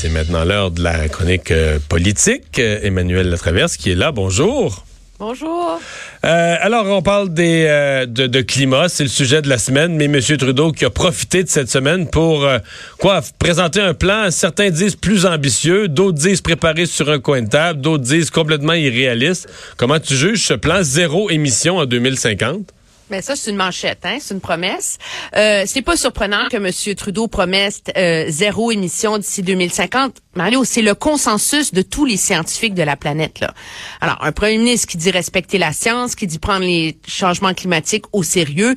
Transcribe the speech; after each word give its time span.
C'est 0.00 0.10
maintenant 0.10 0.44
l'heure 0.44 0.70
de 0.70 0.80
la 0.80 1.08
chronique 1.08 1.50
euh, 1.50 1.80
politique. 1.88 2.60
Euh, 2.60 2.78
Emmanuel 2.84 3.30
Latraverse 3.30 3.76
qui 3.76 3.90
est 3.90 3.96
là. 3.96 4.12
Bonjour. 4.12 4.84
Bonjour. 5.18 5.80
Euh, 6.24 6.56
alors, 6.60 6.86
on 6.86 7.02
parle 7.02 7.34
des, 7.34 7.64
euh, 7.66 8.06
de, 8.06 8.28
de 8.28 8.40
climat, 8.40 8.88
c'est 8.88 9.02
le 9.02 9.08
sujet 9.08 9.42
de 9.42 9.48
la 9.48 9.58
semaine, 9.58 9.96
mais 9.96 10.04
M. 10.04 10.20
Trudeau 10.20 10.70
qui 10.70 10.84
a 10.84 10.90
profité 10.90 11.42
de 11.42 11.48
cette 11.48 11.68
semaine 11.68 12.08
pour 12.08 12.44
euh, 12.44 12.60
quoi 13.00 13.22
présenter 13.40 13.80
un 13.80 13.94
plan, 13.94 14.30
certains 14.30 14.70
disent 14.70 14.94
plus 14.94 15.26
ambitieux, 15.26 15.88
d'autres 15.88 16.18
disent 16.18 16.42
préparé 16.42 16.86
sur 16.86 17.10
un 17.10 17.18
coin 17.18 17.42
de 17.42 17.48
table, 17.48 17.80
d'autres 17.80 18.04
disent 18.04 18.30
complètement 18.30 18.74
irréaliste. 18.74 19.48
Comment 19.76 19.98
tu 19.98 20.14
juges 20.14 20.44
ce 20.46 20.54
plan 20.54 20.84
zéro 20.84 21.28
émission 21.28 21.78
en 21.78 21.86
2050? 21.86 22.72
Mais 23.10 23.22
ça, 23.22 23.36
c'est 23.36 23.50
une 23.50 23.56
manchette, 23.56 24.00
hein? 24.04 24.18
c'est 24.20 24.34
une 24.34 24.40
promesse. 24.40 24.98
Euh, 25.36 25.64
c'est 25.66 25.82
pas 25.82 25.96
surprenant 25.96 26.48
que 26.50 26.56
M. 26.56 26.94
Trudeau 26.94 27.26
promesse 27.26 27.82
euh, 27.96 28.26
zéro 28.28 28.70
émission 28.70 29.18
d'ici 29.18 29.42
2050. 29.42 30.16
Mario, 30.34 30.64
c'est 30.64 30.82
le 30.82 30.94
consensus 30.94 31.72
de 31.72 31.82
tous 31.82 32.04
les 32.04 32.16
scientifiques 32.16 32.74
de 32.74 32.82
la 32.82 32.96
planète. 32.96 33.40
Là. 33.40 33.54
Alors, 34.00 34.18
un 34.22 34.32
premier 34.32 34.58
ministre 34.58 34.86
qui 34.88 34.98
dit 34.98 35.10
respecter 35.10 35.58
la 35.58 35.72
science, 35.72 36.14
qui 36.14 36.26
dit 36.26 36.38
prendre 36.38 36.64
les 36.64 36.98
changements 37.06 37.54
climatiques 37.54 38.04
au 38.12 38.22
sérieux, 38.22 38.74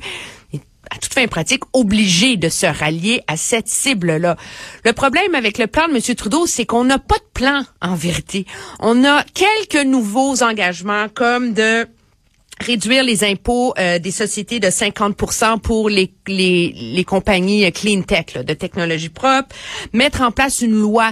est 0.52 0.60
à 0.90 0.96
toute 0.96 1.12
fin 1.12 1.26
pratique, 1.26 1.62
obligé 1.72 2.36
de 2.36 2.48
se 2.48 2.66
rallier 2.66 3.22
à 3.26 3.36
cette 3.36 3.68
cible-là. 3.68 4.36
Le 4.84 4.92
problème 4.92 5.34
avec 5.34 5.58
le 5.58 5.66
plan 5.66 5.88
de 5.88 5.94
M. 5.94 6.14
Trudeau, 6.16 6.46
c'est 6.46 6.66
qu'on 6.66 6.84
n'a 6.84 6.98
pas 6.98 7.18
de 7.18 7.30
plan, 7.34 7.62
en 7.80 7.94
vérité. 7.94 8.46
On 8.80 9.04
a 9.04 9.24
quelques 9.34 9.86
nouveaux 9.86 10.42
engagements, 10.42 11.08
comme 11.08 11.52
de 11.52 11.86
réduire 12.62 13.04
les 13.04 13.24
impôts 13.24 13.74
euh, 13.78 13.98
des 13.98 14.10
sociétés 14.10 14.60
de 14.60 14.70
50 14.70 15.16
pour 15.62 15.88
les, 15.90 16.12
les, 16.26 16.72
les 16.74 17.04
compagnies 17.04 17.70
clean 17.72 18.02
tech, 18.02 18.34
là, 18.34 18.42
de 18.42 18.54
technologie 18.54 19.08
propre, 19.08 19.54
mettre 19.92 20.22
en 20.22 20.30
place 20.30 20.62
une 20.62 20.72
loi 20.72 21.10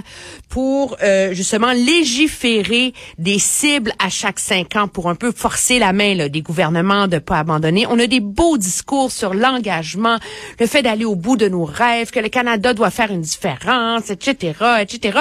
pour 0.49 0.97
euh, 1.03 1.33
justement 1.33 1.71
légiférer 1.71 2.93
des 3.17 3.39
cibles 3.39 3.93
à 3.99 4.09
chaque 4.09 4.39
cinq 4.39 4.75
ans 4.75 4.87
pour 4.87 5.09
un 5.09 5.15
peu 5.15 5.31
forcer 5.31 5.79
la 5.79 5.93
main 5.93 6.15
là, 6.15 6.29
des 6.29 6.41
gouvernements 6.41 7.07
de 7.07 7.19
pas 7.19 7.39
abandonner. 7.39 7.85
On 7.87 7.99
a 7.99 8.07
des 8.07 8.19
beaux 8.19 8.57
discours 8.57 9.11
sur 9.11 9.33
l'engagement, 9.33 10.17
le 10.59 10.65
fait 10.65 10.81
d'aller 10.81 11.05
au 11.05 11.15
bout 11.15 11.37
de 11.37 11.47
nos 11.47 11.65
rêves, 11.65 12.11
que 12.11 12.19
le 12.19 12.29
Canada 12.29 12.73
doit 12.73 12.91
faire 12.91 13.11
une 13.11 13.21
différence, 13.21 14.09
etc., 14.09 14.53
etc. 14.81 15.19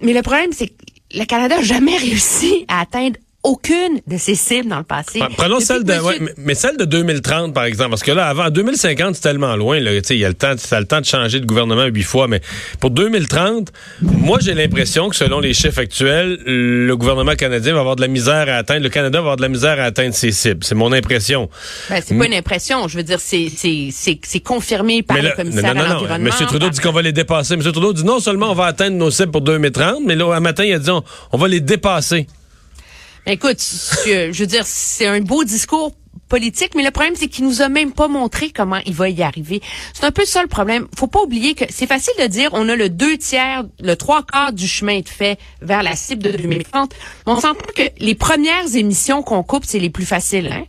Mais 0.00 0.12
le 0.12 0.22
problème, 0.22 0.52
c'est 0.52 0.68
que 0.68 0.74
le 1.14 1.24
Canada 1.24 1.56
n'a 1.56 1.62
jamais 1.62 1.96
réussi 1.96 2.64
à 2.68 2.80
atteindre 2.80 3.16
aucune 3.44 4.00
de 4.06 4.16
ces 4.16 4.34
cibles 4.34 4.70
dans 4.70 4.78
le 4.78 4.84
passé. 4.84 5.20
Prenons 5.36 5.60
celle 5.60 5.84
de, 5.84 5.92
ouais, 5.92 6.18
mais 6.38 6.54
celle 6.54 6.78
de 6.78 6.86
2030, 6.86 7.52
par 7.52 7.64
exemple, 7.64 7.90
parce 7.90 8.02
que 8.02 8.10
là, 8.10 8.26
avant 8.26 8.48
2050, 8.48 9.14
c'est 9.14 9.20
tellement 9.20 9.54
loin, 9.54 9.78
là, 9.78 9.92
il 9.92 10.16
y 10.16 10.24
a 10.24 10.28
le 10.28 10.34
temps, 10.34 10.54
ça 10.56 10.80
le 10.80 10.86
temps 10.86 11.00
de 11.00 11.04
changer 11.04 11.40
de 11.40 11.46
gouvernement 11.46 11.84
huit 11.84 12.02
fois, 12.02 12.26
mais 12.26 12.40
pour 12.80 12.90
2030, 12.90 13.70
moi, 14.00 14.38
j'ai 14.40 14.54
l'impression 14.54 15.10
que 15.10 15.16
selon 15.16 15.40
les 15.40 15.52
chiffres 15.52 15.78
actuels, 15.78 16.38
le 16.46 16.94
gouvernement 16.96 17.34
canadien 17.34 17.74
va 17.74 17.80
avoir 17.80 17.96
de 17.96 18.00
la 18.00 18.08
misère 18.08 18.48
à 18.48 18.54
atteindre, 18.54 18.82
le 18.82 18.88
Canada 18.88 19.18
va 19.18 19.24
avoir 19.24 19.36
de 19.36 19.42
la 19.42 19.48
misère 19.48 19.78
à 19.78 19.84
atteindre 19.84 20.14
ses 20.14 20.32
cibles. 20.32 20.64
C'est 20.64 20.74
mon 20.74 20.92
impression. 20.92 21.50
Ben, 21.90 22.02
c'est 22.04 22.16
pas 22.16 22.26
une 22.26 22.34
impression. 22.34 22.88
Je 22.88 22.96
veux 22.96 23.02
dire, 23.02 23.20
c'est, 23.20 23.48
c'est, 23.50 24.40
confirmé 24.40 25.02
par 25.02 25.18
là, 25.18 25.30
le 25.30 25.36
commissaire 25.36 25.74
non, 25.74 25.82
non, 25.82 25.90
à 25.90 25.94
l'environnement. 25.94 26.30
M. 26.30 26.46
Trudeau 26.46 26.66
par... 26.66 26.70
dit 26.70 26.80
qu'on 26.80 26.92
va 26.92 27.02
les 27.02 27.12
dépasser. 27.12 27.54
M. 27.54 27.60
Trudeau 27.60 27.92
dit 27.92 28.04
non 28.04 28.20
seulement 28.20 28.50
on 28.50 28.54
va 28.54 28.66
atteindre 28.66 28.96
nos 28.96 29.10
cibles 29.10 29.32
pour 29.32 29.42
2030, 29.42 29.98
mais 30.04 30.14
là, 30.14 30.34
un 30.34 30.40
matin, 30.40 30.64
il 30.64 30.72
a 30.72 30.78
dit 30.78 30.90
on, 30.90 31.04
on 31.32 31.36
va 31.36 31.48
les 31.48 31.60
dépasser. 31.60 32.26
Écoute, 33.26 33.58
je 34.06 34.38
veux 34.38 34.46
dire, 34.46 34.64
c'est 34.66 35.06
un 35.06 35.20
beau 35.20 35.44
discours 35.44 35.92
politique, 36.28 36.74
mais 36.74 36.82
le 36.82 36.90
problème, 36.90 37.14
c'est 37.16 37.28
qu'il 37.28 37.44
nous 37.44 37.62
a 37.62 37.68
même 37.68 37.92
pas 37.92 38.08
montré 38.08 38.50
comment 38.50 38.80
il 38.86 38.94
va 38.94 39.08
y 39.08 39.22
arriver. 39.22 39.62
C'est 39.92 40.04
un 40.04 40.10
peu 40.10 40.24
ça 40.24 40.42
le 40.42 40.48
problème. 40.48 40.88
Faut 40.96 41.06
pas 41.06 41.22
oublier 41.22 41.54
que 41.54 41.64
c'est 41.70 41.86
facile 41.86 42.14
de 42.20 42.26
dire 42.26 42.50
on 42.52 42.68
a 42.68 42.76
le 42.76 42.88
deux 42.88 43.16
tiers, 43.16 43.64
le 43.80 43.94
trois 43.94 44.24
quarts 44.24 44.52
du 44.52 44.66
chemin 44.66 45.00
de 45.00 45.08
fait 45.08 45.38
vers 45.62 45.82
la 45.82 45.96
cible 45.96 46.22
de 46.22 46.32
2030. 46.32 46.92
Mais 47.26 47.32
on 47.32 47.40
s'entend 47.40 47.64
que 47.74 47.82
les 47.98 48.14
premières 48.14 48.74
émissions 48.74 49.22
qu'on 49.22 49.42
coupe, 49.42 49.64
c'est 49.66 49.78
les 49.78 49.90
plus 49.90 50.06
faciles, 50.06 50.50
hein? 50.52 50.64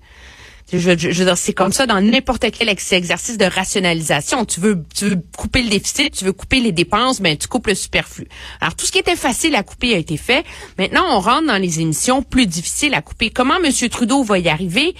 Je, 0.73 0.79
je, 0.79 1.11
je 1.11 1.35
c'est 1.35 1.53
comme 1.53 1.71
ça 1.71 1.85
dans 1.85 2.01
n'importe 2.01 2.45
quel 2.51 2.69
exercice 2.69 3.37
de 3.37 3.45
rationalisation. 3.45 4.45
Tu 4.45 4.59
veux, 4.59 4.83
tu 4.95 5.09
veux 5.09 5.21
couper 5.37 5.61
le 5.61 5.69
déficit, 5.69 6.11
tu 6.11 6.25
veux 6.25 6.33
couper 6.33 6.59
les 6.59 6.71
dépenses, 6.71 7.21
ben 7.21 7.37
tu 7.37 7.47
coupes 7.47 7.67
le 7.67 7.75
superflu. 7.75 8.27
Alors 8.61 8.75
tout 8.75 8.85
ce 8.85 8.91
qui 8.91 8.97
était 8.97 9.15
facile 9.15 9.55
à 9.55 9.61
couper 9.61 9.93
a 9.93 9.97
été 9.97 10.17
fait. 10.17 10.43
Maintenant, 10.79 11.03
on 11.11 11.19
rentre 11.19 11.45
dans 11.47 11.61
les 11.61 11.81
émissions 11.81 12.23
plus 12.23 12.47
difficiles 12.47 12.95
à 12.95 13.03
couper. 13.03 13.29
Comment 13.29 13.57
M. 13.63 13.71
Trudeau 13.89 14.23
va 14.23 14.39
y 14.39 14.49
arriver? 14.49 14.95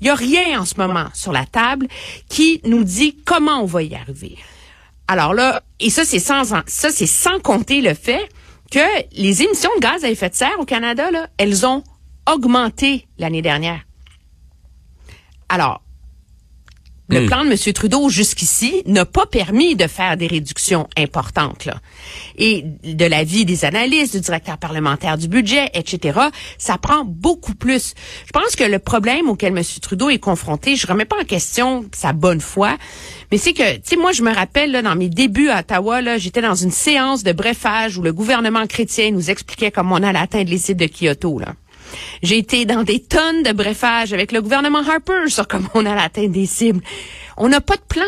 Il 0.00 0.06
y 0.06 0.10
a 0.10 0.14
rien 0.14 0.60
en 0.60 0.64
ce 0.64 0.76
moment 0.76 1.06
sur 1.14 1.32
la 1.32 1.46
table 1.46 1.88
qui 2.28 2.60
nous 2.64 2.84
dit 2.84 3.16
comment 3.24 3.62
on 3.62 3.66
va 3.66 3.82
y 3.82 3.96
arriver. 3.96 4.36
Alors 5.08 5.34
là, 5.34 5.62
et 5.80 5.90
ça 5.90 6.04
c'est 6.04 6.20
sans, 6.20 6.44
ça 6.44 6.90
c'est 6.90 7.06
sans 7.06 7.40
compter 7.40 7.80
le 7.80 7.94
fait 7.94 8.28
que 8.70 8.78
les 9.16 9.42
émissions 9.42 9.70
de 9.76 9.80
gaz 9.80 10.04
à 10.04 10.10
effet 10.10 10.28
de 10.28 10.34
serre 10.36 10.60
au 10.60 10.64
Canada 10.64 11.10
là, 11.10 11.28
elles 11.38 11.66
ont 11.66 11.82
augmenté 12.30 13.08
l'année 13.18 13.42
dernière. 13.42 13.87
Alors, 15.48 15.82
le 17.10 17.22
Hmm. 17.22 17.26
plan 17.26 17.44
de 17.46 17.50
M. 17.52 17.72
Trudeau 17.72 18.10
jusqu'ici 18.10 18.82
n'a 18.84 19.06
pas 19.06 19.24
permis 19.24 19.76
de 19.76 19.86
faire 19.86 20.18
des 20.18 20.26
réductions 20.26 20.86
importantes. 20.94 21.64
Là. 21.64 21.80
Et 22.36 22.62
de 22.84 23.04
l'avis 23.06 23.46
des 23.46 23.64
analystes, 23.64 24.14
du 24.14 24.20
directeur 24.20 24.58
parlementaire 24.58 25.16
du 25.16 25.26
budget, 25.26 25.70
etc., 25.72 26.18
ça 26.58 26.76
prend 26.76 27.04
beaucoup 27.06 27.54
plus. 27.54 27.94
Je 28.26 28.30
pense 28.32 28.56
que 28.56 28.64
le 28.64 28.78
problème 28.78 29.30
auquel 29.30 29.56
M. 29.56 29.64
Trudeau 29.80 30.10
est 30.10 30.18
confronté, 30.18 30.76
je 30.76 30.86
remets 30.86 31.06
pas 31.06 31.16
en 31.18 31.24
question 31.24 31.86
sa 31.94 32.12
bonne 32.12 32.42
foi, 32.42 32.76
mais 33.32 33.38
c'est 33.38 33.54
que, 33.54 33.76
tu 33.76 33.80
sais, 33.84 33.96
moi, 33.96 34.12
je 34.12 34.22
me 34.22 34.34
rappelle, 34.34 34.70
là, 34.72 34.82
dans 34.82 34.94
mes 34.94 35.08
débuts 35.08 35.48
à 35.48 35.60
Ottawa, 35.60 36.02
là, 36.02 36.18
j'étais 36.18 36.42
dans 36.42 36.56
une 36.56 36.70
séance 36.72 37.22
de 37.22 37.32
brefage 37.32 37.96
où 37.96 38.02
le 38.02 38.12
gouvernement 38.12 38.66
chrétien 38.66 39.12
nous 39.12 39.30
expliquait 39.30 39.70
comment 39.70 39.94
on 39.94 40.02
allait 40.02 40.18
atteindre 40.18 40.50
les 40.50 40.58
cibles 40.58 40.80
de 40.80 40.86
Kyoto. 40.88 41.38
Là. 41.38 41.54
J'ai 42.22 42.38
été 42.38 42.64
dans 42.64 42.82
des 42.82 43.00
tonnes 43.00 43.42
de 43.42 43.52
brefage 43.52 44.12
avec 44.12 44.32
le 44.32 44.42
gouvernement 44.42 44.80
Harper 44.80 45.28
sur 45.28 45.46
comment 45.46 45.68
on 45.74 45.86
allait 45.86 46.00
atteindre 46.00 46.32
des 46.32 46.46
cibles. 46.46 46.82
On 47.36 47.48
n'a 47.48 47.60
pas 47.60 47.76
de 47.76 47.82
plan. 47.88 48.06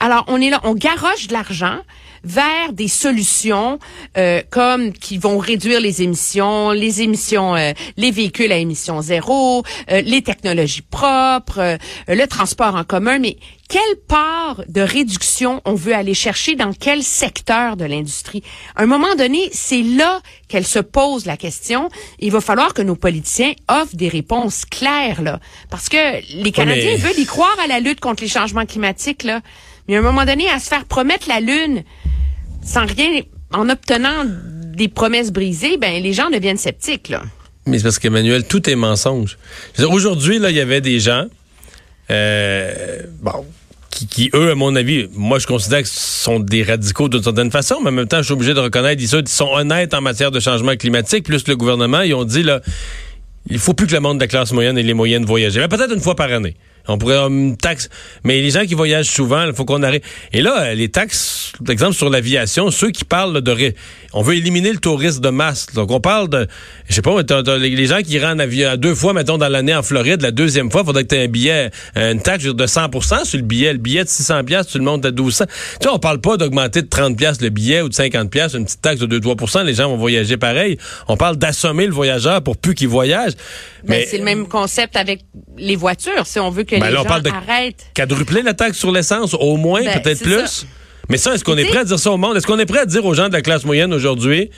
Alors, 0.00 0.24
on 0.28 0.40
est 0.40 0.50
là, 0.50 0.60
on 0.64 0.74
garoche 0.74 1.26
de 1.26 1.32
l'argent 1.32 1.80
vers 2.24 2.72
des 2.72 2.88
solutions 2.88 3.78
euh, 4.16 4.42
comme 4.50 4.92
qui 4.92 5.18
vont 5.18 5.38
réduire 5.38 5.80
les 5.80 6.02
émissions, 6.02 6.70
les 6.70 7.02
émissions, 7.02 7.54
euh, 7.56 7.72
les 7.96 8.10
véhicules 8.10 8.52
à 8.52 8.56
émissions 8.56 9.00
zéro, 9.02 9.62
euh, 9.90 10.00
les 10.00 10.22
technologies 10.22 10.82
propres, 10.82 11.58
euh, 11.60 11.76
le 12.08 12.26
transport 12.26 12.74
en 12.74 12.84
commun. 12.84 13.18
Mais 13.18 13.36
quelle 13.68 13.96
part 14.08 14.62
de 14.68 14.80
réduction 14.80 15.60
on 15.64 15.74
veut 15.74 15.94
aller 15.94 16.14
chercher 16.14 16.54
dans 16.54 16.72
quel 16.72 17.02
secteur 17.02 17.76
de 17.76 17.84
l'industrie? 17.84 18.42
À 18.76 18.82
un 18.82 18.86
moment 18.86 19.14
donné, 19.14 19.50
c'est 19.52 19.82
là 19.82 20.20
qu'elle 20.48 20.66
se 20.66 20.78
pose 20.78 21.26
la 21.26 21.36
question. 21.36 21.90
Il 22.18 22.30
va 22.32 22.40
falloir 22.40 22.72
que 22.72 22.82
nos 22.82 22.96
politiciens 22.96 23.52
offrent 23.68 23.94
des 23.96 24.08
réponses 24.08 24.64
claires 24.64 25.22
là, 25.22 25.40
parce 25.70 25.88
que 25.88 26.42
les 26.42 26.52
Canadiens 26.52 26.92
mais- 26.92 26.96
veulent 26.96 27.18
y 27.18 27.26
croire 27.26 27.56
à 27.62 27.66
la 27.66 27.80
lutte 27.80 28.00
contre 28.00 28.22
les 28.22 28.28
changements 28.28 28.64
climatiques 28.66 29.22
là. 29.22 29.40
Mais 29.86 29.96
à 29.96 30.00
un 30.00 30.02
moment 30.02 30.24
donné, 30.26 30.48
à 30.50 30.58
se 30.58 30.68
faire 30.68 30.84
promettre 30.84 31.28
la 31.28 31.40
lune 31.40 31.82
sans 32.62 32.86
rien, 32.86 33.22
en 33.52 33.68
obtenant 33.68 34.24
des 34.76 34.88
promesses 34.88 35.32
brisées, 35.32 35.76
ben 35.76 36.02
les 36.02 36.12
gens 36.12 36.30
deviennent 36.30 36.58
sceptiques 36.58 37.08
là. 37.08 37.22
Mais 37.66 37.78
c'est 37.78 37.84
parce 37.84 37.98
qu'Emmanuel, 37.98 38.44
tout 38.46 38.68
est 38.68 38.76
mensonge. 38.76 39.36
Aujourd'hui, 39.78 40.38
là, 40.38 40.50
il 40.50 40.56
y 40.56 40.60
avait 40.60 40.80
des 40.80 41.00
gens, 41.00 41.26
euh, 42.10 43.02
bon, 43.20 43.44
qui, 43.90 44.30
eux, 44.34 44.50
à 44.50 44.54
mon 44.54 44.74
avis, 44.76 45.08
moi, 45.12 45.38
je 45.38 45.46
considère 45.46 45.82
que 45.82 45.88
sont 45.88 46.40
des 46.40 46.62
radicaux 46.62 47.08
d'une 47.08 47.22
certaine 47.22 47.50
façon, 47.50 47.76
mais 47.82 47.90
en 47.90 47.92
même 47.92 48.08
temps, 48.08 48.18
je 48.18 48.24
suis 48.24 48.32
obligé 48.32 48.54
de 48.54 48.60
reconnaître, 48.60 49.02
ils 49.02 49.28
sont, 49.28 49.48
honnêtes 49.52 49.92
en 49.94 50.00
matière 50.00 50.30
de 50.30 50.40
changement 50.40 50.76
climatique, 50.76 51.24
plus 51.24 51.46
le 51.46 51.56
gouvernement, 51.56 52.00
ils 52.00 52.14
ont 52.14 52.24
dit, 52.24 52.42
là, 52.42 52.60
il 53.50 53.58
faut 53.58 53.74
plus 53.74 53.86
que 53.86 53.94
le 53.94 54.00
monde 54.00 54.18
de 54.18 54.22
la 54.22 54.28
classe 54.28 54.52
moyenne 54.52 54.78
ait 54.78 54.82
les 54.82 54.94
moyens 54.94 55.22
de 55.22 55.26
voyager. 55.26 55.60
Mais 55.60 55.68
peut-être 55.68 55.92
une 55.92 56.00
fois 56.00 56.14
par 56.14 56.32
année. 56.32 56.56
On 56.88 56.98
pourrait 56.98 57.14
avoir 57.16 57.30
une 57.30 57.56
taxe. 57.56 57.88
Mais 58.24 58.40
les 58.40 58.50
gens 58.50 58.64
qui 58.64 58.74
voyagent 58.74 59.10
souvent, 59.10 59.44
il 59.44 59.52
faut 59.54 59.64
qu'on 59.64 59.82
arrête. 59.82 60.02
Et 60.32 60.40
là, 60.42 60.62
euh, 60.62 60.74
les 60.74 60.88
taxes, 60.88 61.52
par 61.64 61.72
exemple, 61.72 61.94
sur 61.94 62.10
l'aviation, 62.10 62.70
ceux 62.70 62.90
qui 62.90 63.04
parlent 63.04 63.40
de... 63.40 63.50
ré- 63.50 63.74
On 64.14 64.22
veut 64.22 64.34
éliminer 64.36 64.72
le 64.72 64.78
tourisme 64.78 65.20
de 65.20 65.28
masse. 65.28 65.66
Donc, 65.74 65.90
on 65.90 66.00
parle 66.00 66.28
de... 66.28 66.46
Je 66.88 66.94
sais 66.94 67.02
pas, 67.02 67.14
mais 67.14 67.58
les 67.68 67.86
gens 67.86 67.98
qui 68.02 68.12
iraient 68.12 68.26
en 68.32 68.38
avion 68.38 68.76
deux 68.76 68.94
fois, 68.94 69.12
mettons, 69.12 69.38
dans 69.38 69.48
l'année 69.48 69.74
en 69.74 69.82
Floride, 69.82 70.22
la 70.22 70.30
deuxième 70.30 70.70
fois, 70.70 70.80
il 70.82 70.86
faudrait 70.86 71.04
que 71.04 71.08
tu 71.08 71.16
aies 71.16 71.24
un 71.24 71.28
billet, 71.28 71.70
euh, 71.96 72.12
une 72.12 72.22
taxe 72.22 72.44
de 72.44 72.66
100% 72.66 73.24
sur 73.24 73.38
le 73.38 73.44
billet. 73.44 73.72
Le 73.72 73.78
billet 73.78 74.04
de 74.04 74.08
600 74.08 74.44
pièces, 74.44 74.68
tu 74.68 74.78
le 74.78 74.84
montes 74.84 75.04
à 75.04 75.10
1200. 75.10 75.44
Tu 75.46 75.52
sais, 75.82 75.88
on 75.92 75.98
parle 75.98 76.20
pas 76.20 76.36
d'augmenter 76.36 76.82
de 76.82 76.88
30 76.88 77.16
pièces 77.16 77.40
le 77.42 77.50
billet 77.50 77.82
ou 77.82 77.88
de 77.88 77.94
50 77.94 78.30
pièces, 78.30 78.54
une 78.54 78.64
petite 78.64 78.80
taxe 78.82 79.00
de 79.00 79.18
2-3% 79.18 79.64
Les 79.64 79.74
gens 79.74 79.88
vont 79.90 79.96
voyager 79.98 80.36
pareil. 80.36 80.78
On 81.08 81.16
parle 81.16 81.36
d'assommer 81.36 81.86
le 81.86 81.92
voyageur 81.92 82.42
pour 82.42 82.56
plus 82.56 82.74
qu'il 82.74 82.88
voyage. 82.88 83.32
Ben, 83.86 84.02
c'est 84.08 84.18
le 84.18 84.24
même 84.24 84.48
concept 84.48 84.96
avec 84.96 85.20
les 85.56 85.76
voitures. 85.76 86.26
Si 86.26 86.38
on 86.40 86.50
veut 86.50 86.64
que 86.64 86.76
Ben 86.80 86.86
les 86.86 86.92
là, 86.92 87.00
on 87.00 87.02
gens 87.04 87.08
parle 87.08 87.22
de- 87.22 87.30
arrêtent. 87.30 87.86
quadrupler 87.94 88.42
la 88.42 88.54
taxe 88.54 88.78
sur 88.78 88.90
l'essence, 88.92 89.34
au 89.34 89.56
moins, 89.56 89.82
Ben, 89.84 90.00
peut-être 90.00 90.22
plus. 90.22 90.46
ça. 90.46 90.66
Mais 91.08 91.16
ça, 91.16 91.34
est-ce 91.34 91.42
qu'on 91.44 91.56
est 91.56 91.64
prêt 91.64 91.78
à 91.78 91.84
dire 91.84 91.98
ça 91.98 92.10
au 92.10 92.16
monde? 92.18 92.36
Est-ce 92.36 92.46
qu'on 92.46 92.58
est 92.58 92.66
prêt 92.66 92.80
à 92.80 92.86
dire 92.86 93.04
aux 93.04 93.14
gens 93.14 93.28
de 93.28 93.32
la 93.32 93.40
classe 93.42 93.64
moyenne 93.64 93.92
aujourd'hui, 93.94 94.50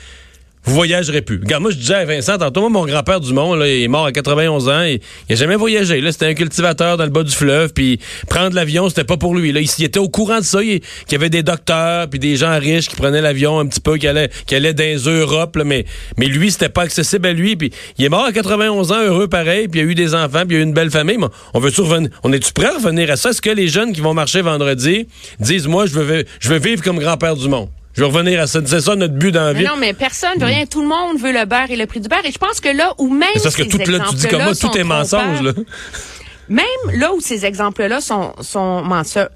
vous 0.63 0.75
voyagerez 0.75 1.21
plus. 1.21 1.39
Regarde, 1.39 1.63
moi, 1.63 1.71
je 1.71 1.77
disais 1.77 1.95
à 1.95 2.05
Vincent, 2.05 2.37
tantôt, 2.37 2.61
moi, 2.61 2.69
mon 2.69 2.85
grand-père 2.85 3.19
du 3.19 3.33
monde, 3.33 3.59
là, 3.59 3.67
il 3.67 3.83
est 3.83 3.87
mort 3.87 4.05
à 4.05 4.11
91 4.11 4.69
ans, 4.69 4.83
et, 4.83 5.01
il 5.27 5.33
a 5.33 5.35
jamais 5.35 5.55
voyagé. 5.55 6.01
Là, 6.01 6.11
c'était 6.11 6.27
un 6.27 6.33
cultivateur 6.33 6.97
dans 6.97 7.03
le 7.03 7.09
bas 7.09 7.23
du 7.23 7.31
fleuve, 7.31 7.73
puis 7.73 7.99
prendre 8.29 8.55
l'avion, 8.55 8.87
c'était 8.89 9.03
pas 9.03 9.17
pour 9.17 9.33
lui. 9.35 9.51
Là, 9.51 9.59
il, 9.61 9.83
était 9.83 9.99
au 9.99 10.09
courant 10.09 10.39
de 10.39 10.43
ça, 10.43 10.61
qu'il 10.61 10.81
y 11.11 11.15
avait 11.15 11.29
des 11.29 11.43
docteurs, 11.43 12.07
puis 12.09 12.19
des 12.19 12.35
gens 12.35 12.57
riches 12.59 12.89
qui 12.89 12.95
prenaient 12.95 13.21
l'avion 13.21 13.59
un 13.59 13.65
petit 13.65 13.79
peu, 13.79 13.97
qui 13.97 14.07
allaient, 14.07 14.29
qui 14.45 14.55
allaient 14.55 14.73
dans 14.73 14.83
les 14.83 14.97
Europes, 14.97 15.57
mais, 15.65 15.85
mais 16.17 16.27
lui, 16.27 16.51
c'était 16.51 16.69
pas 16.69 16.83
accessible 16.83 17.27
à 17.27 17.33
lui, 17.33 17.55
puis 17.55 17.71
il 17.97 18.05
est 18.05 18.09
mort 18.09 18.25
à 18.25 18.31
91 18.31 18.91
ans, 18.91 19.01
heureux 19.01 19.27
pareil, 19.27 19.67
puis 19.67 19.79
il 19.79 19.83
a 19.83 19.85
eu 19.87 19.95
des 19.95 20.13
enfants, 20.13 20.43
puis 20.47 20.57
il 20.57 20.59
a 20.59 20.59
eu 20.59 20.63
une 20.63 20.73
belle 20.73 20.91
famille. 20.91 21.17
On 21.53 21.59
veut 21.59 21.71
revenir, 21.77 22.09
on 22.23 22.31
est-tu 22.31 22.53
prêt 22.53 22.67
à 22.67 22.75
revenir 22.75 23.09
à 23.09 23.15
ça? 23.15 23.31
Est-ce 23.31 23.41
que 23.41 23.49
les 23.49 23.67
jeunes 23.67 23.93
qui 23.93 24.01
vont 24.01 24.13
marcher 24.13 24.41
vendredi 24.41 25.07
disent, 25.39 25.67
moi, 25.67 25.85
je 25.85 25.93
veux, 25.93 26.25
je 26.39 26.49
veux 26.49 26.59
vivre 26.59 26.83
comme 26.83 26.99
grand-père 26.99 27.35
du 27.35 27.49
monde? 27.49 27.69
Je 27.93 28.01
vais 28.03 28.07
revenir 28.07 28.39
à 28.39 28.47
ça. 28.47 28.59
C'est 28.65 28.81
ça 28.81 28.95
notre 28.95 29.15
but 29.15 29.31
dans 29.31 29.43
la 29.43 29.53
vie. 29.53 29.63
non, 29.63 29.77
mais 29.77 29.93
personne 29.93 30.37
veut 30.39 30.45
rien. 30.45 30.65
Tout 30.65 30.81
le 30.81 30.87
monde 30.87 31.19
veut 31.19 31.31
le 31.31 31.45
beurre 31.45 31.69
et 31.69 31.75
le 31.75 31.85
prix 31.85 31.99
du 31.99 32.07
beurre. 32.07 32.25
Et 32.25 32.31
je 32.31 32.37
pense 32.37 32.59
que 32.59 32.69
là 32.69 32.93
où 32.97 33.09
même 33.09 33.29
parce 33.41 33.55
que 33.55 33.63
tout 33.63 33.77
là, 33.77 33.99
tu 34.09 34.15
dis 34.15 34.27
comme 34.27 34.43
moi, 34.43 34.55
tout 34.55 34.77
est 34.77 34.83
mensonge 34.83 35.41
là. 35.41 35.51
Même 36.49 36.65
là 36.95 37.13
où 37.13 37.21
ces 37.21 37.45
exemples-là 37.45 38.01
sont 38.01 38.33
sont 38.41 38.83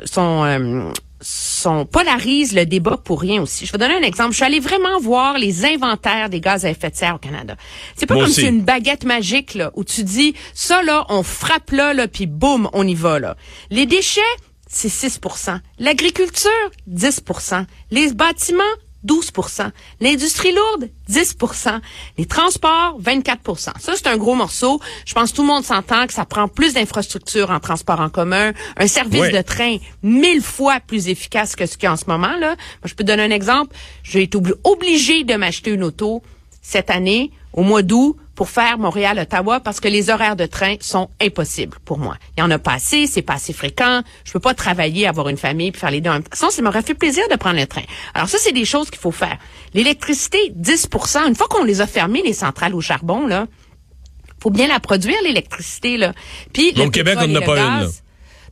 sont 0.04 0.44
euh, 0.44 0.92
sont 1.22 1.86
polarisent 1.86 2.54
le 2.54 2.66
débat 2.66 2.98
pour 3.02 3.22
rien 3.22 3.42
aussi. 3.42 3.66
Je 3.66 3.72
vais 3.72 3.78
donner 3.78 3.96
un 3.96 4.02
exemple. 4.02 4.32
Je 4.32 4.36
suis 4.36 4.46
allée 4.46 4.60
vraiment 4.60 5.00
voir 5.00 5.38
les 5.38 5.66
inventaires 5.66 6.30
des 6.30 6.40
gaz 6.42 6.66
à 6.66 6.70
effet 6.70 6.90
de 6.90 6.96
serre 6.96 7.16
au 7.16 7.18
Canada. 7.18 7.56
C'est 7.96 8.06
pas 8.06 8.16
comme 8.16 8.28
si 8.28 8.46
une 8.46 8.64
baguette 8.64 9.06
magique 9.06 9.54
là 9.56 9.72
où 9.76 9.84
tu 9.84 10.04
dis 10.04 10.36
ça 10.54 10.84
là, 10.84 11.06
on 11.10 11.24
frappe 11.24 11.72
là 11.72 11.94
là 11.94 12.08
puis 12.08 12.28
boum, 12.28 12.70
on 12.74 12.86
y 12.86 12.96
va 12.96 13.20
là. 13.20 13.38
Les 13.70 13.86
déchets 13.86 14.22
c'est 14.76 14.90
6 14.90 15.22
L'agriculture, 15.80 16.52
10% 16.92 17.66
Les 17.92 18.12
bâtiments, 18.14 18.64
12% 19.08 19.72
L'industrie 20.02 20.52
lourde, 20.54 20.90
10% 21.10 21.80
Les 22.18 22.26
transports, 22.26 23.00
24% 23.02 23.58
Ça, 23.80 23.94
c'est 23.96 24.08
un 24.08 24.18
gros 24.18 24.36
morceau. 24.36 24.82
Je 25.06 25.14
pense 25.14 25.32
que 25.32 25.38
tout 25.38 25.42
le 25.44 25.48
monde 25.48 25.64
s'entend 25.64 26.06
que 26.08 26.14
ça 26.14 26.26
prend 26.26 26.50
plus 26.50 26.74
d'infrastructures 26.74 27.52
en 27.52 27.62
transport 27.62 28.02
en 28.02 28.10
commun, 28.10 28.52
un 28.76 28.88
service 28.88 29.32
de 29.32 29.42
train 29.42 29.78
mille 30.04 30.42
fois 30.42 30.82
plus 30.82 31.08
efficace 31.08 31.56
que 31.56 31.66
ce 31.66 31.78
qu'il 31.78 31.86
y 31.86 31.88
a 31.88 31.94
en 31.94 31.98
ce 31.98 32.06
moment. 32.08 32.36
là. 32.38 32.50
Moi, 32.50 32.58
je 32.84 32.96
peux 32.96 33.06
donner 33.06 33.24
un 33.24 33.32
exemple. 33.32 33.74
J'ai 34.04 34.24
été 34.24 34.38
obligé 34.66 35.24
de 35.24 35.36
m'acheter 35.36 35.72
une 35.72 35.84
auto 35.84 36.22
cette 36.62 36.90
année, 36.90 37.32
au 37.54 37.64
mois 37.64 37.82
d'août, 37.84 38.18
pour 38.36 38.50
faire 38.50 38.78
Montréal-Ottawa 38.78 39.62
parce 39.62 39.80
que 39.80 39.88
les 39.88 40.10
horaires 40.10 40.36
de 40.36 40.46
train 40.46 40.76
sont 40.82 41.10
impossibles 41.22 41.78
pour 41.86 41.98
moi. 41.98 42.18
Il 42.38 42.42
y 42.42 42.44
en 42.44 42.52
a 42.52 42.60
pas 42.60 42.74
assez, 42.74 43.08
c'est 43.08 43.22
pas 43.22 43.36
assez 43.36 43.54
fréquent. 43.54 44.02
Je 44.26 44.32
peux 44.34 44.40
pas 44.40 44.54
travailler, 44.54 45.08
avoir 45.08 45.30
une 45.30 45.38
famille 45.38 45.72
puis 45.72 45.80
faire 45.80 45.92
les 45.92 46.02
deux 46.02 46.10
en 46.10 46.14
même 46.14 46.24
temps. 46.24 46.50
Ça 46.50 46.62
m'aurait 46.62 46.82
fait 46.82 46.94
plaisir 46.94 47.24
de 47.32 47.36
prendre 47.36 47.60
le 47.60 47.66
train. 47.66 47.84
Alors 48.14 48.28
ça, 48.28 48.38
c'est 48.40 48.52
des 48.52 48.66
choses 48.66 48.90
qu'il 48.90 49.00
faut 49.00 49.12
faire. 49.12 49.38
L'électricité, 49.74 50.54
10% 50.58 51.28
Une 51.28 51.36
fois 51.36 51.48
qu'on 51.48 51.64
les 51.64 51.82
a 51.82 51.88
fermées, 51.88 52.22
les 52.24 52.34
centrales 52.34 52.76
au 52.76 52.82
charbon, 52.82 53.26
là, 53.26 53.48
faut 54.42 54.52
bien 54.52 54.68
la 54.68 54.80
produire, 54.80 55.18
l'électricité, 55.24 55.98
là. 55.98 56.14
Puis, 56.54 56.72
le 56.74 56.90
Québec, 56.90 57.18
on 57.20 57.28
n'en 57.28 57.42
a 57.42 57.42
pas 57.42 57.60
une, 57.60 57.90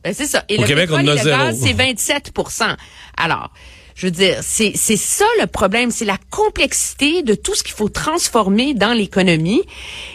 Ben, 0.02 0.12
c'est 0.12 0.26
ça. 0.26 0.44
Et 0.48 0.56
le 0.56 0.66
Québec, 0.66 0.90
on 0.92 1.06
a 1.06 1.16
zéro. 1.16 1.52
c'est 1.52 1.72
27% 1.72 2.76
Alors, 3.16 3.52
je 3.94 4.06
veux 4.06 4.10
dire, 4.10 4.38
c'est 4.42 4.72
c'est 4.74 4.96
ça 4.96 5.24
le 5.40 5.46
problème, 5.46 5.90
c'est 5.90 6.04
la 6.04 6.18
complexité 6.30 7.22
de 7.22 7.34
tout 7.34 7.54
ce 7.54 7.62
qu'il 7.62 7.74
faut 7.74 7.88
transformer 7.88 8.74
dans 8.74 8.92
l'économie. 8.92 9.62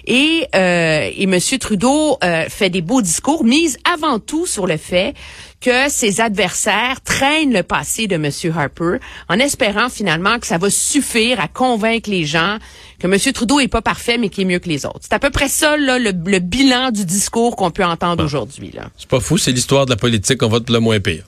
Et 0.06 0.46
euh, 0.56 1.10
et 1.16 1.26
Monsieur 1.28 1.58
Trudeau 1.58 2.18
euh, 2.24 2.46
fait 2.50 2.70
des 2.70 2.82
beaux 2.82 3.02
discours, 3.02 3.44
mise 3.44 3.78
avant 3.92 4.20
tout 4.20 4.46
sur 4.46 4.68
le 4.68 4.78
fait 4.78 5.14
que 5.62 5.90
ses 5.90 6.22
adversaires 6.22 7.02
traînent 7.02 7.54
le 7.54 7.64
passé 7.64 8.08
de 8.08 8.18
Monsieur 8.18 8.54
Harper, 8.56 8.98
en 9.28 9.40
espérant 9.40 9.90
finalement 9.90 10.40
que 10.40 10.48
ça 10.48 10.58
va 10.58 10.70
suffire 10.70 11.40
à 11.40 11.48
convaincre 11.48 12.10
les 12.10 12.26
gens 12.26 12.58
que 13.00 13.08
Monsieur 13.08 13.34
Trudeau 13.34 13.60
est 13.60 13.68
pas 13.68 13.82
parfait, 13.82 14.18
mais 14.18 14.30
qu'il 14.30 14.44
est 14.44 14.46
mieux 14.54 14.60
que 14.60 14.70
les 14.70 14.86
autres. 14.86 15.02
C'est 15.02 15.14
à 15.14 15.20
peu 15.20 15.30
près 15.30 15.50
ça 15.50 15.78
là, 15.78 16.00
le, 16.00 16.12
bilan 16.40 16.92
du 16.92 17.06
discours 17.06 17.56
qu'on 17.56 17.72
peut 17.72 17.84
entendre 17.84 18.24
aujourd'hui. 18.24 18.72
Là. 18.74 18.90
C'est 18.98 19.10
pas 19.10 19.20
fou, 19.20 19.38
c'est 19.38 19.52
l'histoire 19.52 19.86
de 19.86 19.92
la 19.92 19.98
politique, 19.98 20.42
on 20.44 20.50
vote 20.50 20.70
le 20.70 20.80
moins 20.80 21.00
pire. 21.00 21.24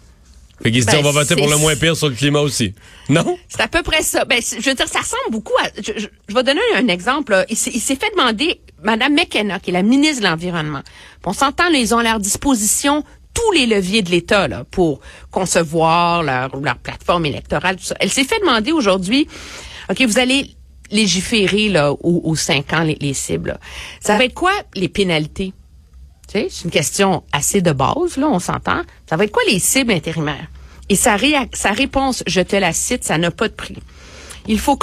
Fait 0.62 0.72
qu'il 0.72 0.82
se 0.84 0.88
dit, 0.88 0.96
on 0.96 1.02
va 1.02 1.12
ben, 1.12 1.20
voter 1.20 1.36
pour 1.36 1.50
le 1.50 1.58
moins 1.58 1.76
pire 1.76 1.96
sur 1.96 2.10
le 2.10 2.16
climat 2.16 2.42
aussi. 2.42 2.74
Non? 3.10 3.38
C'est 3.48 3.62
à 3.62 3.68
peu 3.68 3.82
près 3.82 4.04
ça. 4.04 4.26
Ben, 4.26 4.40
je 4.42 4.70
veux 4.70 4.76
dire, 4.76 4.88
ça 4.88 5.00
ressemble 5.00 5.32
beaucoup 5.32 5.54
à... 5.60 5.70
Je, 5.82 6.08
vais 6.34 6.44
donner 6.44 6.62
un 6.76 6.88
exemple. 6.88 7.46
Il 7.50 7.58
s'est 7.58 7.96
fait 7.96 8.12
demander, 8.16 8.62
Madame 8.84 9.14
McKenna, 9.14 9.60
qui 9.60 9.72
est 9.72 9.74
la 9.74 9.84
ministre 9.84 10.22
de 10.22 10.28
l'Environnement, 10.28 10.82
on 11.26 11.34
s'entend, 11.34 11.68
ils 11.68 11.94
ont 11.94 12.00
à 12.00 12.04
leur 12.04 12.20
disposition 12.20 13.04
tous 13.34 13.52
les 13.54 13.66
leviers 13.66 14.02
de 14.02 14.10
l'État 14.10 14.48
là, 14.48 14.66
pour 14.70 15.00
concevoir 15.32 16.22
leur, 16.24 16.56
leur 16.60 16.78
plateforme 16.78 17.26
électorale, 17.26 17.78
tout 17.78 17.86
ça. 17.86 17.96
Elle 18.00 18.12
s'est 18.12 18.24
fait 18.24 18.40
demander 18.40 18.72
aujourd'hui, 18.72 19.28
OK, 19.90 20.02
vous 20.02 20.20
allez 20.20 20.56
légiférer 20.92 21.70
là, 21.70 21.94
aux, 21.94 22.36
cinq 22.36 22.74
ans 22.74 22.84
les, 22.84 22.98
les 23.00 23.14
cibles. 23.14 23.58
Ça 24.02 24.18
va 24.18 24.26
être 24.26 24.34
quoi 24.34 24.52
les 24.76 24.90
pénalités? 24.90 25.54
C'est 26.32 26.64
une 26.64 26.72
question 26.72 27.24
assez 27.34 27.62
de 27.62 27.74
base, 27.74 28.16
là, 28.16 28.30
on 28.30 28.40
s'entend. 28.40 28.84
Ça 29.10 29.18
va 29.18 29.26
être 29.26 29.34
quoi 29.34 29.44
les 29.50 29.60
cibles 29.60 29.92
intérimaires? 29.92 30.48
Et 30.88 30.96
sa, 30.96 31.18
réponse, 31.18 32.24
je 32.26 32.40
te 32.40 32.56
la 32.56 32.72
cite, 32.72 33.04
ça 33.04 33.18
n'a 33.18 33.32
pas 33.32 33.50
de 33.50 33.54
prix. 33.54 33.78
Il 34.48 34.58
faut, 34.58 34.80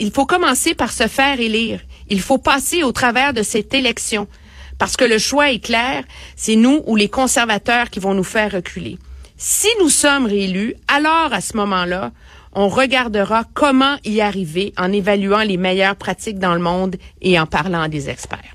il 0.00 0.10
faut 0.12 0.26
commencer 0.26 0.74
par 0.74 0.92
se 0.92 1.06
faire 1.06 1.38
élire. 1.38 1.80
Il 2.08 2.20
faut 2.20 2.38
passer 2.38 2.82
au 2.82 2.90
travers 2.90 3.32
de 3.32 3.44
cette 3.44 3.72
élection. 3.72 4.26
Parce 4.78 4.96
que 4.96 5.04
le 5.04 5.18
choix 5.18 5.52
est 5.52 5.64
clair, 5.64 6.02
c'est 6.34 6.56
nous 6.56 6.82
ou 6.86 6.96
les 6.96 7.08
conservateurs 7.08 7.88
qui 7.88 8.00
vont 8.00 8.14
nous 8.14 8.24
faire 8.24 8.50
reculer. 8.50 8.98
Si 9.36 9.68
nous 9.80 9.90
sommes 9.90 10.26
réélus, 10.26 10.74
alors 10.88 11.32
à 11.32 11.40
ce 11.40 11.56
moment-là, 11.56 12.10
on 12.52 12.68
regardera 12.68 13.44
comment 13.54 13.96
y 14.04 14.20
arriver 14.20 14.72
en 14.76 14.92
évaluant 14.92 15.42
les 15.42 15.56
meilleures 15.56 15.96
pratiques 15.96 16.40
dans 16.40 16.54
le 16.54 16.60
monde 16.60 16.96
et 17.22 17.38
en 17.38 17.46
parlant 17.46 17.86
des 17.86 18.10
experts. 18.10 18.53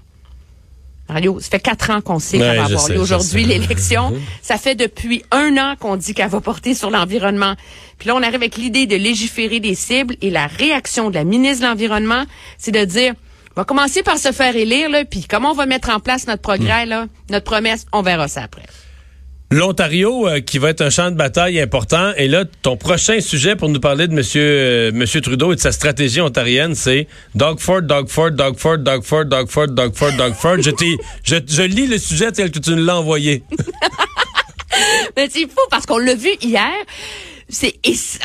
Mario, 1.14 1.40
ça 1.40 1.50
fait 1.50 1.60
quatre 1.60 1.90
ans 1.90 2.02
qu'on 2.02 2.20
sait 2.20 2.38
qu'elle 2.38 2.58
va 2.58 2.66
avoir 2.66 2.90
lieu 2.90 3.00
aujourd'hui 3.00 3.46
l'élection. 3.46 4.14
ça 4.42 4.58
fait 4.58 4.76
depuis 4.76 5.24
un 5.32 5.58
an 5.58 5.76
qu'on 5.80 5.96
dit 5.96 6.14
qu'elle 6.14 6.30
va 6.30 6.42
porter 6.42 6.74
sur 6.74 6.90
l'environnement. 6.90 7.56
Puis 7.98 8.08
là, 8.08 8.16
on 8.16 8.22
arrive 8.22 8.36
avec 8.36 8.58
l'idée 8.58 8.86
de 8.86 8.96
légiférer 8.96 9.60
des 9.60 9.76
cibles 9.76 10.16
et 10.22 10.30
la 10.30 10.48
réaction 10.48 11.10
de 11.10 11.16
la 11.16 11.24
ministre 11.24 11.64
de 11.64 11.70
l'Environnement, 11.70 12.24
c'est 12.58 12.72
de 12.72 12.86
dire, 12.86 13.14
on 13.56 13.62
va 13.62 13.66
commencer 13.66 14.04
par 14.04 14.18
se 14.18 14.32
faire 14.32 14.56
élire, 14.56 14.90
là, 14.90 15.04
puis 15.04 15.26
comment 15.30 15.52
on 15.52 15.56
va 15.56 15.66
mettre 15.66 15.90
en 15.90 16.00
place 16.00 16.28
notre 16.28 16.42
progrès, 16.42 16.86
là, 16.86 17.08
notre 17.30 17.46
promesse, 17.46 17.86
on 17.92 18.02
verra 18.02 18.28
ça 18.28 18.44
après. 18.44 18.64
L'Ontario 19.52 20.28
euh, 20.28 20.42
qui 20.42 20.60
va 20.60 20.70
être 20.70 20.82
un 20.82 20.92
champ 20.92 21.10
de 21.10 21.16
bataille 21.16 21.60
important. 21.60 22.12
Et 22.18 22.28
là, 22.28 22.46
ton 22.62 22.78
prochain 22.78 23.20
sujet 23.20 23.56
pour 23.56 23.70
nous 23.70 23.80
parler 23.80 24.08
de 24.08 24.14
Monsieur 24.14 24.44
euh, 24.44 24.92
Monsieur 24.94 25.22
Trudeau 25.22 25.54
et 25.54 25.56
de 25.56 25.60
sa 25.60 25.72
stratégie 25.72 26.22
ontarienne, 26.22 26.76
c'est 26.76 27.08
Dogford, 27.34 27.82
Dogford, 27.82 28.32
Dogford, 28.32 28.78
Dogford, 28.78 29.26
Dogford, 29.26 29.68
Dogford, 29.70 30.12
Dogford. 30.18 30.58
je, 30.62 30.70
je, 31.24 31.36
je 31.48 31.62
lis 31.64 31.88
le 31.88 31.98
sujet 31.98 32.32
tel 32.32 32.52
que 32.52 32.60
tu 32.60 32.72
nous 32.72 32.86
l'as 32.86 33.00
envoyé. 33.00 33.44
Mais 35.18 35.28
c'est 35.32 35.48
fou 35.50 35.62
parce 35.72 35.88
qu'on 35.88 35.98
l'a 35.98 36.14
vu 36.14 36.30
hier 36.42 36.72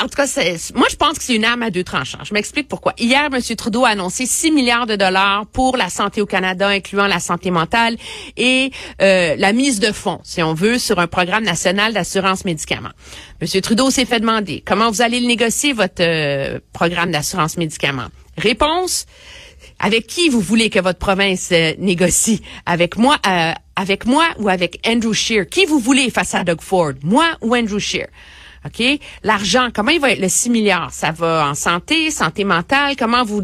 en 0.01 0.09
tout 0.09 0.17
cas 0.17 0.27
moi 0.75 0.87
je 0.91 0.97
pense 0.97 1.19
que 1.19 1.25
c'est 1.25 1.35
une 1.35 1.45
arme 1.45 1.63
à 1.63 1.71
deux 1.71 1.85
tranchants. 1.85 2.23
Je 2.25 2.35
m'explique 2.35 2.69
pourquoi. 2.69 2.93
Hier 2.99 3.29
M. 3.33 3.41
Trudeau 3.57 3.85
a 3.85 3.91
annoncé 3.91 4.27
6 4.27 4.51
milliards 4.51 4.87
de 4.87 4.97
dollars 4.97 5.47
pour 5.47 5.77
la 5.77 5.89
santé 5.89 6.21
au 6.21 6.27
Canada 6.27 6.69
incluant 6.69 7.07
la 7.07 7.21
santé 7.21 7.51
mentale 7.51 7.97
et 8.37 8.71
euh, 9.01 9.35
la 9.39 9.53
mise 9.53 9.81
de 9.81 9.93
fonds 9.93 10.21
si 10.25 10.43
on 10.43 10.53
veut 10.53 10.79
sur 10.79 10.99
un 10.99 11.07
programme 11.07 11.45
national 11.45 11.95
d'assurance 11.95 12.45
médicaments. 12.45 12.93
M. 13.41 13.61
Trudeau 13.63 13.91
s'est 13.91 14.05
fait 14.05 14.21
demander 14.21 14.63
comment 14.65 14.91
vous 14.91 15.01
allez 15.01 15.21
le 15.21 15.27
négocier 15.27 15.73
votre 15.73 16.01
euh, 16.01 16.59
programme 16.73 17.11
d'assurance 17.11 17.57
médicaments? 17.57 18.09
Réponse 18.37 19.07
avec 19.79 20.07
qui 20.07 20.29
vous 20.29 20.41
voulez 20.41 20.69
que 20.69 20.81
votre 20.81 20.99
province 20.99 21.49
euh, 21.53 21.73
négocie? 21.79 22.43
Avec 22.67 22.97
moi, 22.99 23.17
avec 23.77 24.05
moi 24.05 24.27
ou 24.39 24.49
avec 24.49 24.87
Andrew 24.87 25.15
Scheer? 25.15 25.49
Qui 25.49 25.65
vous 25.65 25.79
voulez 25.79 26.11
face 26.11 26.35
à 26.35 26.45
Doug 26.45 26.61
Ford? 26.61 26.93
Moi 27.03 27.27
ou 27.41 27.57
Andrew 27.57 27.79
Scheer? 27.79 28.09
OK? 28.67 28.83
L'argent, 29.23 29.69
comment 29.75 29.91
il 29.91 30.01
va 30.01 30.13
être 30.13 30.21
le 30.21 30.29
6 30.29 30.51
milliards? 30.51 30.93
Ça 30.93 31.11
va 31.11 31.47
en 31.49 31.55
santé, 31.55 32.11
santé 32.11 32.45
mentale? 32.45 32.97
Comment 32.97 33.25
vous 33.25 33.43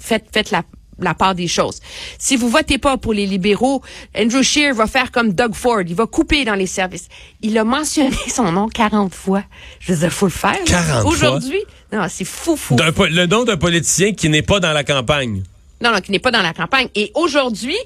faites, 0.00 0.26
faites 0.32 0.50
la, 0.50 0.62
la 0.98 1.14
part 1.14 1.34
des 1.34 1.48
choses? 1.48 1.80
Si 2.18 2.36
vous 2.36 2.48
votez 2.48 2.78
pas 2.78 2.96
pour 2.98 3.14
les 3.14 3.26
libéraux, 3.26 3.82
Andrew 4.16 4.42
Scheer 4.42 4.74
va 4.74 4.86
faire 4.86 5.10
comme 5.10 5.32
Doug 5.32 5.54
Ford, 5.54 5.82
il 5.86 5.94
va 5.94 6.06
couper 6.06 6.44
dans 6.44 6.54
les 6.54 6.66
services. 6.66 7.08
Il 7.40 7.56
a 7.56 7.64
mentionné 7.64 8.16
son 8.28 8.52
nom 8.52 8.68
40 8.68 9.14
fois. 9.14 9.44
Je 9.80 9.92
veux 9.92 9.98
dire, 10.00 10.12
faut 10.12 10.26
le 10.26 10.32
faire. 10.32 10.62
40 10.64 11.02
fois? 11.02 11.10
Aujourd'hui, 11.10 11.60
non, 11.92 12.06
c'est 12.10 12.24
fou, 12.26 12.56
fou. 12.56 12.76
Le 12.76 13.26
nom 13.26 13.44
d'un 13.44 13.56
politicien 13.56 14.12
qui 14.12 14.28
n'est 14.28 14.42
pas 14.42 14.60
dans 14.60 14.72
la 14.72 14.84
campagne. 14.84 15.42
Non, 15.80 15.92
non, 15.92 16.00
qui 16.00 16.12
n'est 16.12 16.18
pas 16.18 16.30
dans 16.30 16.42
la 16.42 16.52
campagne. 16.52 16.88
Et 16.94 17.10
aujourd'hui, 17.14 17.76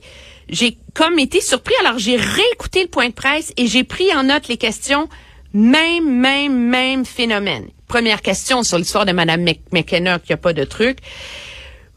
j'ai 0.49 0.77
comme 0.95 1.19
été 1.19 1.41
surpris. 1.41 1.75
Alors, 1.85 1.99
j'ai 1.99 2.17
réécouté 2.17 2.83
le 2.83 2.89
point 2.89 3.09
de 3.09 3.15
presse 3.15 3.53
et 3.57 3.67
j'ai 3.67 3.85
pris 3.85 4.15
en 4.15 4.25
note 4.25 4.49
les 4.49 4.57
questions 4.57 5.09
même, 5.53 6.21
même, 6.21 6.69
même 6.69 7.05
phénomène. 7.05 7.69
Première 7.87 8.21
question 8.21 8.63
sur 8.63 8.79
l'histoire 8.79 9.07
de 9.07 9.13
Mme 9.13 9.47
McKenna, 9.73 10.19
qu'il 10.19 10.31
n'y 10.31 10.35
a 10.35 10.39
pas 10.39 10.53
de 10.53 10.65
truc. 10.65 10.99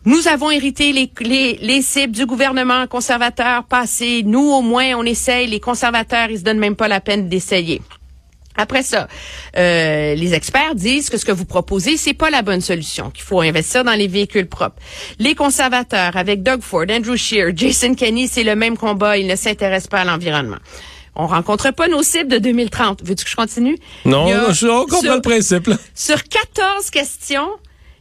Nous 0.05 0.27
avons 0.27 0.50
hérité 0.50 0.93
les, 0.93 1.12
les, 1.20 1.58
les, 1.62 1.81
cibles 1.81 2.15
du 2.15 2.25
gouvernement 2.25 2.88
conservateur 2.88 3.65
passé. 3.65 4.24
Nous, 4.25 4.50
au 4.50 4.62
moins, 4.62 4.96
on 4.96 5.03
essaye. 5.03 5.48
Les 5.48 5.60
conservateurs, 5.60 6.31
ils 6.31 6.39
se 6.39 6.43
donnent 6.43 6.60
même 6.60 6.75
pas 6.75 6.88
la 6.88 7.01
peine 7.01 7.29
d'essayer. 7.29 7.81
Après 8.55 8.84
ça, 8.84 9.08
euh, 9.58 10.15
les 10.15 10.34
experts 10.34 10.75
disent 10.75 11.10
que 11.10 11.17
ce 11.17 11.25
que 11.25 11.31
vous 11.31 11.46
proposez, 11.46 11.98
c'est 11.98 12.13
pas 12.13 12.29
la 12.29 12.41
bonne 12.41 12.62
solution, 12.62 13.10
qu'il 13.10 13.24
faut 13.24 13.41
investir 13.41 13.84
dans 13.84 13.93
les 13.93 14.08
véhicules 14.08 14.48
propres. 14.48 14.81
Les 15.20 15.36
conservateurs, 15.36 16.17
avec 16.17 16.43
Doug 16.43 16.62
Ford, 16.62 16.86
Andrew 16.89 17.15
Scheer, 17.15 17.55
Jason 17.55 17.96
Kenney, 17.96 18.27
c'est 18.27 18.43
le 18.43 18.55
même 18.55 18.77
combat, 18.77 19.17
ils 19.17 19.27
ne 19.27 19.36
s'intéressent 19.36 19.88
pas 19.88 20.01
à 20.01 20.05
l'environnement. 20.05 20.58
On 21.15 21.27
rencontre 21.27 21.72
pas 21.72 21.88
nos 21.88 22.03
cibles 22.03 22.30
de 22.30 22.38
2030. 22.38 23.01
Veux-tu 23.03 23.25
que 23.25 23.30
je 23.30 23.36
continue? 23.36 23.77
Non, 24.06 24.27
je 24.51 24.68
comprends 24.89 25.15
le 25.15 25.22
principe. 25.22 25.68
Là. 25.68 25.77
Sur 25.94 26.24
14 26.24 26.89
questions, 26.89 27.50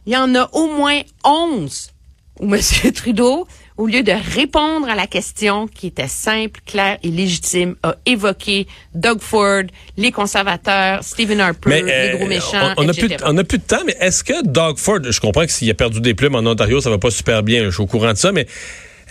il 0.05 0.13
y 0.13 0.17
en 0.17 0.33
a 0.35 0.49
au 0.53 0.67
moins 0.67 1.01
11 1.23 1.91
où 2.39 2.53
M. 2.53 2.61
Trudeau 2.95 3.47
au 3.77 3.87
lieu 3.87 4.03
de 4.03 4.13
répondre 4.35 4.87
à 4.87 4.95
la 4.95 5.07
question 5.07 5.67
qui 5.67 5.87
était 5.87 6.07
simple, 6.07 6.59
claire 6.65 6.99
et 7.01 7.09
légitime, 7.09 7.75
a 7.81 7.95
évoqué 8.05 8.67
Doug 8.93 9.19
Ford, 9.21 9.63
les 9.97 10.11
conservateurs, 10.11 11.03
Stephen 11.03 11.39
Harper, 11.39 11.81
les 11.81 12.11
gros 12.15 12.25
euh, 12.25 12.27
méchants, 12.27 12.73
on, 12.77 12.85
on, 12.85 12.89
a 12.89 12.93
plus, 12.93 13.09
on 13.25 13.37
a 13.37 13.43
plus 13.43 13.57
de 13.57 13.63
temps, 13.63 13.81
mais 13.85 13.95
est-ce 13.99 14.23
que 14.23 14.45
Doug 14.45 14.77
Ford, 14.77 14.99
je 15.03 15.19
comprends 15.19 15.45
que 15.45 15.51
s'il 15.51 15.69
a 15.71 15.73
perdu 15.73 15.99
des 15.99 16.13
plumes 16.13 16.35
en 16.35 16.45
Ontario, 16.45 16.79
ça 16.79 16.91
va 16.91 16.99
pas 16.99 17.09
super 17.09 17.41
bien, 17.41 17.65
je 17.65 17.71
suis 17.71 17.81
au 17.81 17.87
courant 17.87 18.13
de 18.13 18.17
ça, 18.17 18.31
mais 18.31 18.45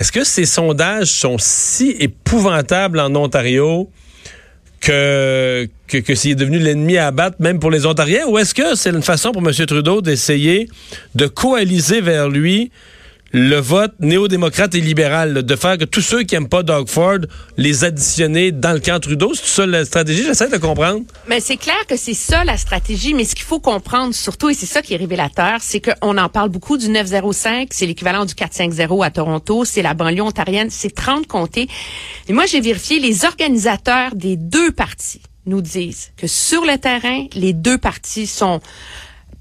est-ce 0.01 0.13
que 0.13 0.25
ces 0.25 0.47
sondages 0.47 1.09
sont 1.09 1.37
si 1.39 1.95
épouvantables 2.01 2.99
en 2.99 3.15
Ontario 3.15 3.91
que, 4.81 5.69
que, 5.87 6.35
devenu 6.35 6.59
l'ennemi 6.59 6.97
à 6.97 7.09
abattre, 7.09 7.37
même 7.39 7.59
pour 7.59 7.71
les 7.71 7.85
Ontariens, 7.85 8.27
ou 8.27 8.39
est-ce 8.39 8.55
que 8.55 8.75
c'est 8.77 8.89
une 8.89 9.03
façon 9.03 9.31
pour 9.31 9.47
M. 9.47 9.53
Trudeau 9.67 10.01
d'essayer 10.01 10.69
de 11.15 11.27
coaliser 11.27 12.01
vers 12.01 12.31
lui 12.31 12.71
le 13.33 13.57
vote 13.57 13.95
néo-démocrate 14.01 14.75
et 14.75 14.81
libéral, 14.81 15.43
de 15.43 15.57
faire 15.57 15.79
que 15.79 15.85
tous 15.85 16.01
ceux 16.01 16.23
qui 16.23 16.35
aiment 16.35 16.49
pas 16.49 16.63
Doug 16.63 16.89
Ford, 16.89 17.19
les 17.57 17.85
additionner 17.85 18.51
dans 18.51 18.73
le 18.73 18.81
camp 18.81 19.01
Trudeau, 19.01 19.35
c'est 19.35 19.47
ça 19.47 19.67
la 19.67 19.85
stratégie? 19.85 20.25
J'essaie 20.25 20.49
de 20.49 20.57
comprendre. 20.57 21.03
Mais 21.29 21.41
c'est 21.41 21.57
clair 21.57 21.87
que 21.89 21.97
c'est 21.97 22.15
ça 22.15 22.45
la 22.45 22.57
stratégie, 22.57 23.15
mais 23.15 23.25
ce 23.25 23.35
qu'il 23.35 23.45
faut 23.45 23.61
comprendre 23.61 24.15
surtout, 24.15 24.49
et 24.49 24.55
c'est 24.55 24.67
ça 24.67 24.83
qui 24.83 24.95
est 24.95 24.97
révélateur, 24.97 25.59
c'est 25.61 25.81
qu'on 25.81 26.19
en 26.19 26.29
parle 26.29 26.49
beaucoup 26.49 26.77
du 26.77 26.89
905, 26.89 27.69
c'est 27.71 27.87
l'équivalent 27.87 28.25
du 28.25 28.35
450 28.35 29.05
à 29.05 29.11
Toronto, 29.11 29.65
c'est 29.65 29.83
la 29.83 29.95
banlieue 29.95 30.23
ontarienne, 30.23 30.69
c'est 30.71 30.95
30 30.95 31.27
comtés. 31.27 31.69
Et 32.29 32.33
moi, 32.33 32.47
j'ai 32.47 32.61
vérifié, 32.61 32.99
les 32.99 33.25
organisateurs 33.25 34.15
des 34.15 34.37
deux 34.37 34.73
partis 34.73 35.23
nous 35.47 35.63
disent 35.63 36.11
que 36.17 36.27
sur 36.27 36.65
le 36.65 36.77
terrain, 36.79 37.27
les 37.35 37.53
deux 37.53 37.79
partis 37.79 38.27
sont 38.27 38.61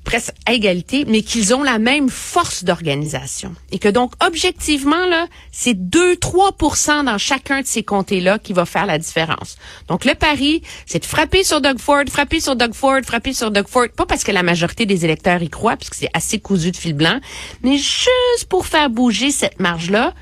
presque 0.03 0.33
à 0.45 0.53
égalité, 0.53 1.05
mais 1.07 1.21
qu'ils 1.21 1.53
ont 1.53 1.63
la 1.63 1.77
même 1.77 2.09
force 2.09 2.63
d'organisation. 2.63 3.53
Et 3.71 3.79
que 3.79 3.89
donc, 3.89 4.13
objectivement, 4.25 5.05
là, 5.07 5.27
c'est 5.51 5.77
2-3% 5.77 7.05
dans 7.05 7.17
chacun 7.17 7.61
de 7.61 7.67
ces 7.67 7.83
comtés-là 7.83 8.39
qui 8.39 8.53
va 8.53 8.65
faire 8.65 8.85
la 8.85 8.97
différence. 8.97 9.57
Donc, 9.87 10.05
le 10.05 10.15
pari, 10.15 10.63
c'est 10.85 10.99
de 10.99 11.05
frapper 11.05 11.43
sur 11.43 11.61
Doug 11.61 11.79
Ford, 11.79 12.03
frapper 12.09 12.39
sur 12.39 12.55
Doug 12.55 12.73
Ford, 12.73 13.01
frapper 13.03 13.33
sur 13.33 13.51
Doug 13.51 13.67
Ford, 13.67 13.87
pas 13.95 14.05
parce 14.05 14.23
que 14.23 14.31
la 14.31 14.43
majorité 14.43 14.85
des 14.85 15.05
électeurs 15.05 15.43
y 15.43 15.49
croient, 15.49 15.77
puisque 15.77 15.95
c'est 15.95 16.11
assez 16.13 16.39
cousu 16.39 16.71
de 16.71 16.77
fil 16.77 16.93
blanc, 16.93 17.19
mais 17.63 17.77
juste 17.77 18.45
pour 18.49 18.65
faire 18.65 18.89
bouger 18.89 19.31
cette 19.31 19.59
marge-là, 19.59 20.13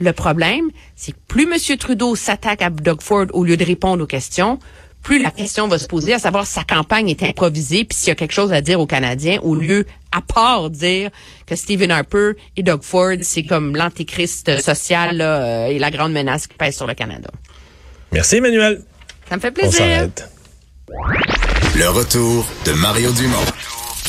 le 0.00 0.12
problème, 0.12 0.70
c'est 0.94 1.12
que 1.12 1.18
plus 1.26 1.42
M. 1.52 1.76
Trudeau 1.76 2.14
s'attaque 2.14 2.62
à 2.62 2.70
Doug 2.70 3.00
Ford 3.00 3.26
au 3.32 3.44
lieu 3.44 3.56
de 3.56 3.64
répondre 3.64 4.02
aux 4.02 4.06
questions, 4.06 4.58
plus 5.02 5.22
la 5.22 5.30
question 5.30 5.68
va 5.68 5.78
se 5.78 5.86
poser 5.86 6.14
à 6.14 6.18
savoir 6.18 6.46
si 6.46 6.54
sa 6.54 6.64
campagne 6.64 7.08
est 7.08 7.22
improvisée, 7.22 7.84
puis 7.84 7.96
s'il 7.96 8.08
y 8.08 8.10
a 8.10 8.14
quelque 8.14 8.32
chose 8.32 8.52
à 8.52 8.60
dire 8.60 8.80
aux 8.80 8.86
Canadiens, 8.86 9.38
au 9.42 9.54
lieu, 9.54 9.86
à 10.12 10.20
part 10.20 10.70
dire 10.70 11.10
que 11.46 11.56
Stephen 11.56 11.90
Harper 11.90 12.32
et 12.56 12.62
Doug 12.62 12.82
Ford, 12.82 13.16
c'est 13.22 13.44
comme 13.44 13.76
l'antéchrist 13.76 14.60
social 14.60 15.20
euh, 15.20 15.66
et 15.66 15.78
la 15.78 15.90
grande 15.90 16.12
menace 16.12 16.46
qui 16.46 16.56
pèse 16.56 16.76
sur 16.76 16.86
le 16.86 16.94
Canada. 16.94 17.30
Merci, 18.12 18.36
Emmanuel. 18.36 18.82
Ça 19.28 19.36
me 19.36 19.40
fait 19.40 19.50
plaisir. 19.50 20.08
Le 21.76 21.88
retour 21.88 22.46
de 22.64 22.72
Mario 22.72 23.12
Dumont. 23.12 23.44